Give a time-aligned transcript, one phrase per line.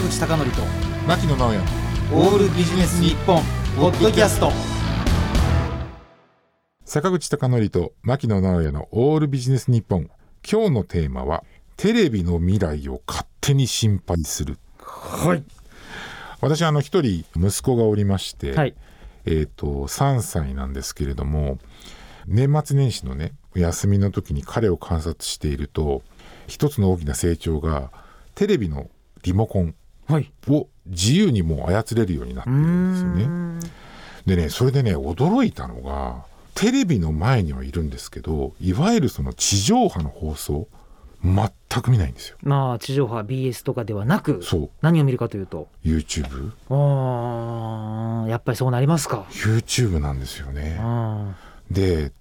[0.00, 0.62] 坂口孝則と
[1.06, 1.58] 牧野直哉。
[2.14, 3.42] オールビジネス日本
[3.76, 4.50] ポッドキャスト。
[6.86, 10.08] 坂口孝則と牧野直哉のオールビジネス日本。
[10.50, 11.44] 今日のテーマは
[11.76, 14.56] テレビの未来を勝手に心配する。
[14.78, 15.44] はい。
[16.40, 18.74] 私あの一人息子がおりまして、はい。
[19.26, 21.58] えっ、と3歳なんですけれども
[22.26, 26.02] 年末年始のね休みの時に彼を観察していると
[26.46, 27.90] 一つの大きな成長が
[28.34, 28.88] テレビの
[29.22, 29.74] リモコンはい
[30.48, 33.60] を自由にもう操れるようになってるんですよね。
[34.26, 36.24] でねそれでね驚いたのが
[36.54, 40.68] テレビの前にはいるんですけどいわゆるその地上波の放送
[41.22, 41.50] 全
[41.82, 42.36] く見ないんですよ。
[42.42, 44.70] まあ地上波 BS とかではなくそう。
[44.80, 45.68] 何を見るかというと。
[45.84, 49.26] YouTube あーやっぱりそうなりますか。
[49.30, 50.78] YouTube なんですよね。
[50.80, 51.34] あ
[51.70, 52.12] で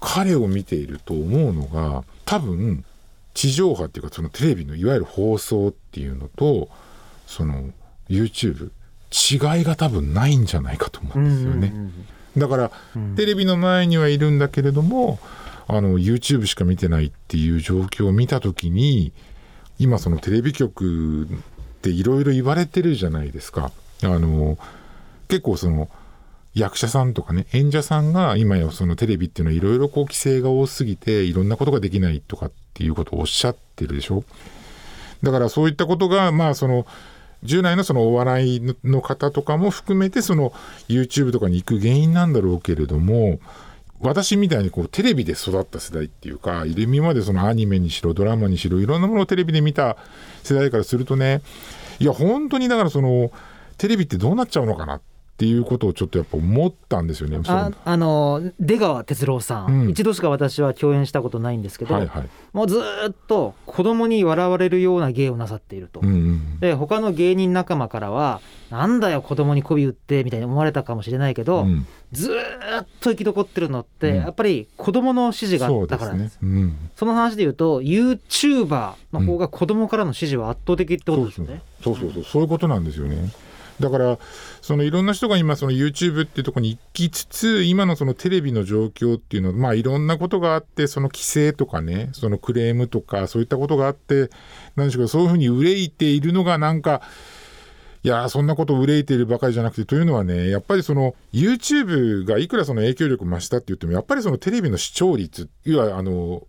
[0.00, 2.84] 彼を見ていると思うのが多分
[3.32, 6.68] 地上波っていうかそのテレビのいわゆる放送っていうのと
[7.26, 7.70] その
[8.08, 8.70] YouTube
[9.10, 11.90] 違いが多分ないんじゃないかと思ーうんですよね。
[12.36, 12.70] だから、
[13.14, 15.20] テレビの前にはいるんだけれども
[15.68, 19.12] あの YouTube しか見てないっていう状況を見た時に
[19.78, 21.28] 今そのテレビ局っ
[21.80, 23.70] ていろいろ言われてるじゃないですか。
[24.02, 24.58] あの
[25.28, 25.88] 結構その
[26.54, 34.24] 役者さんとかね演者さんが今やそのテレビっていうのはいろいろこう規制が多すぎていろんなことができないとかっていうことをおっしゃってるでしょ
[35.22, 36.86] だからそういったことがまあその
[37.44, 40.52] 従来のそのお笑いの方とかも含めてその
[40.88, 43.38] YouTube とかに行く原因なんだろうけれども
[44.00, 49.96] 私みたいにこうテレビで育った世代っていうか今までそのアニメにしろドラマにしろいろんなものをテレビで見た
[50.42, 51.42] 世代からするとね
[52.00, 53.30] いや本当にだからその
[53.78, 55.13] テレビってどうなっちゃうのかなって
[55.46, 57.40] いうことをちょっとやっぱ思ったんですよね。
[57.44, 62.28] そあのあの出川哲朗さん、うん一度しか私は共演したことないんですけど、はいはい。
[62.52, 68.40] もうずーっと子供に笑われるような芸をなさっていると、うんうんで他の芸人仲間からは
[68.70, 76.38] なんだよ子供に媚び売ってみたいに思われたかもしれないけど、うん、ずーっと生き残ってるのって、うんやっぱり子供の支持があったからです。。
[76.38, 81.60] すねうんその話で言うと YouTuber の方が子供からの支持は圧倒的ってことですよね。
[81.82, 83.30] そうそうそうそういうことなんですよね。
[83.80, 84.18] だから
[84.62, 94.30] そのいろんな人が今その YouTube っていうところに行きつつ今のそのテレビの状況っていうのはまあいろんなことがあってその規制とかねそのクレームとかそういったことがあって
[94.76, 97.02] 何でしょうかそういうふうに憂いているのがなんか
[98.04, 106.46] いやそんなこと憂いているばかりじゃなくてというのはねやっぱりその YouTube がいくらその影響力増したって言ってもやっぱりそのテレビの視聴率いわあの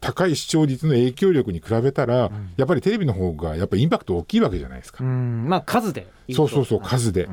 [0.00, 5.02] 高い視聴率の影響力に比べたら、やっぱりテレビの方がやっぱりインパクト大きいわけじゃないですか。
[5.02, 5.48] うん。
[5.48, 6.06] まあ数で。
[6.32, 7.28] そうそうそう数で。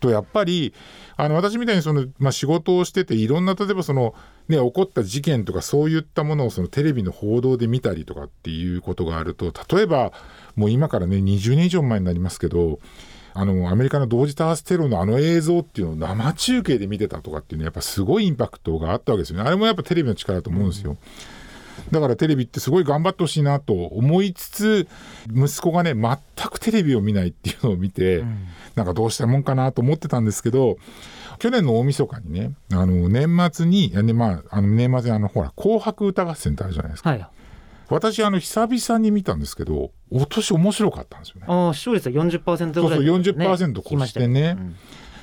[0.00, 0.74] とやっぱり
[1.16, 4.14] あの私みたいにその、まあ、仕事をしてていろんな例えばその、
[4.48, 10.12] ね、起こった事件とかそういったものをそのテレビの報道で見たりとかっていうことがあると例えば
[10.54, 12.78] もう今からね20年以上前になりますけど
[13.32, 19.46] あのアメリカの同時多発テロのあの映像っていうのを生中継で見てたとかっていうのはやっぱすごいインパクトがあったわけですよね。
[19.46, 20.96] あれもやっぱテレビの力だと思うんですよ。
[21.90, 24.88] だからテレビってすごい頑張ってほしいなと思いつつ
[25.34, 28.24] 息子がね全くテレビを見ないっていうのを見て、
[28.74, 30.78] なんかどうしたもんかなと思ってたんですけど
[31.38, 37.26] 去年の大晦日にねあの年末にねまああの年末にあのほら「紅白歌合戦」ってあるじゃないですかはい。
[37.88, 41.46] 私あの久々に見たんですけどお年面白かったんですよね。
[41.48, 44.56] ああ視聴率は40%そうそうぐらい、40%越してね。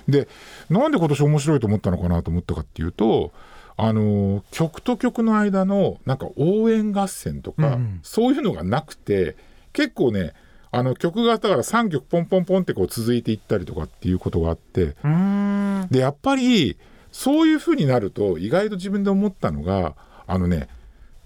[0.07, 0.27] で
[0.69, 3.31] なんで今年面白いと思ったのかなと思ったかっていうと
[3.75, 9.35] あの曲と曲の間のなんか応援合戦とか、うんそういうのがなくて
[9.71, 10.33] 結構ね
[10.71, 14.95] あの曲がだから3曲ポンポンポンってこう続いていったりとかっていうことがあって
[15.91, 16.77] でやっぱり
[17.11, 19.95] そういう風になると意外と自分で思ったのが
[20.25, 20.67] あのね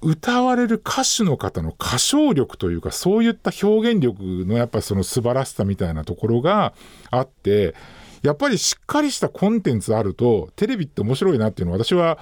[0.01, 6.73] 歌われる歌手の方の歌唱力というかそういった表現力のやっぱその素晴らしさみたいなところが
[7.09, 7.73] あって
[8.21, 12.17] やっぱりしっかりしたコンテンツあるとテレビって面白いなっていうのを私は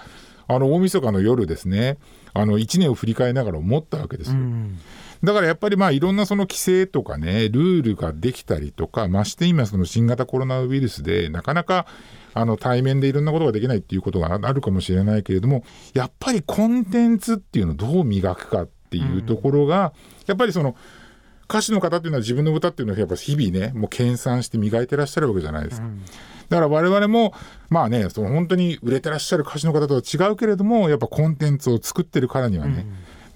[0.47, 1.97] あの大晦日の夜ですね
[2.33, 4.38] あの1年を振り返りながら思ったわけですよ。
[4.38, 4.80] うん
[5.24, 11.88] だからやっぱりまあいろんなその規制とかねルールができたりとかまして今その新型コロナウイルスでなかなか
[12.33, 15.63] あの対面でいろんなことができないっていうことがあるかもしれないけれども
[15.94, 19.94] やっぱりコンテンツっていうのをどう磨くかっていうところが、
[20.25, 20.75] やっぱりその
[21.50, 25.88] 歌手の方っていうのは自分の歌っていうのをやっぱ日々ねもう研鑽して磨いてらっしゃるわけじゃないですか。
[26.50, 27.33] だから我々も
[27.69, 32.86] まあねその本当に売れてらっしゃる歌手の方とは違うけれどもやっぱコンテンツを作ってるからにはね、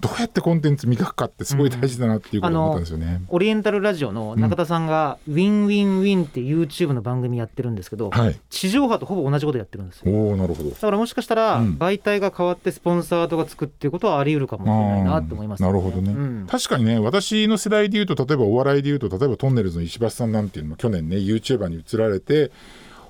[0.00, 3.22] どうやってコンテンツ磨くかってすごい大事だなっていうことを思ったんですよね。
[3.28, 10.12] オリエンタルラジオの中田さんが、 Win Win Win って YouTube の番組やってるんですけど、はい、地上波とほぼ同じことやってるんですよ。
[10.12, 10.70] おおなるほど。
[10.70, 11.76] だからもしかしたら、うん。
[11.78, 16.46] 媒体が変わってスポンサーとかつくっていうことはあり得るかもしれないなって思います、あーなるほどね、うん。
[16.48, 22.50] 確かにね私の世代でいうと例えばお笑いでいうと例えばとんねるずの石橋さんなんていうのも去年ね YouTuber に移られて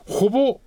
[0.06, 0.60] ほぼ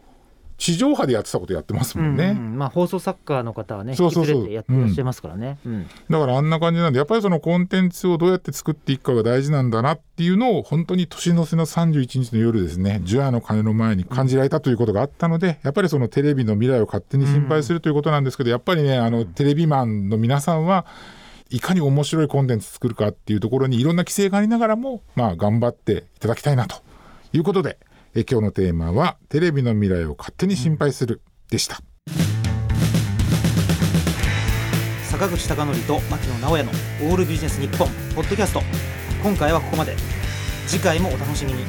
[0.63, 2.57] 地上波でやってたことやってますもんね、うんうん。
[2.57, 4.49] まあ、放送作家の方はねそうそうそう。
[4.49, 5.59] やってらっしゃいますからね。
[5.65, 5.87] うん。
[6.09, 20.85] だからあんな感じなんでやっぱりそのコンテンツをどうやって作っていくかが大事なんだなっていうのを本当に年の瀬の31日の夜ですね除夜の鐘の前に感じられたということがあったのでやっぱりそのテレビの未来を勝手に心配するということなんですけどやっぱりねあのテレビマンの皆さんは
[21.49, 26.77] いかに面白いコンテンツ作るかっていうところにいろんな規制がありながらもまあ頑張っていただきたいなと
[27.33, 27.77] いうことで
[28.15, 31.81] え今日のテーマはテレビの未来を勝手に心配するでした。
[35.03, 36.71] 坂口孝則と牧野直哉の
[37.09, 38.61] 「オールビジネス日本ポッドキャスト。
[39.23, 39.95] 今回はここまで。
[40.67, 41.65] 次回もお楽しみに